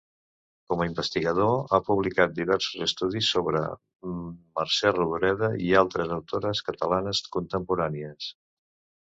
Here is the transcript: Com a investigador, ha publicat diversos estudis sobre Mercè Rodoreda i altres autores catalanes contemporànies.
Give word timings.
Com 0.71 0.79
a 0.83 0.85
investigador, 0.91 1.51
ha 1.75 1.79
publicat 1.89 2.33
diversos 2.39 2.85
estudis 2.85 3.29
sobre 3.35 3.61
Mercè 4.15 4.95
Rodoreda 4.97 5.51
i 5.69 5.71
altres 5.83 6.17
autores 6.17 6.65
catalanes 6.73 7.23
contemporànies. 7.39 8.33